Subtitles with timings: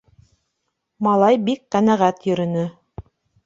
[1.09, 2.69] Малай бик ҡәнәғәт йөрөнө.